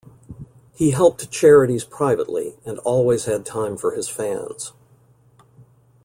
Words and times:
He 0.73 0.89
helped 0.89 1.29
charities 1.29 1.83
privately, 1.83 2.55
and 2.65 2.79
always 2.79 3.25
had 3.25 3.45
time 3.45 3.77
for 3.77 3.91
his 3.93 4.09
fans. 4.09 4.73